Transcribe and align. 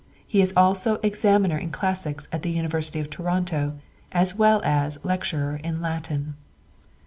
He 0.25 0.41
is 0.41 0.51
also 0.57 0.95
examiner 1.03 1.59
in 1.59 1.69
classics 1.69 2.27
at 2.31 2.41
the 2.41 2.49
University 2.49 2.99
of 2.99 3.11
Toronto, 3.11 3.73
as 4.11 4.33
well 4.33 4.59
as 4.65 4.97
lecturer 5.05 5.57
in 5.63 5.79
Latin. 5.79 6.33